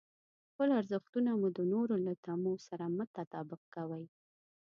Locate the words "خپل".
0.49-0.69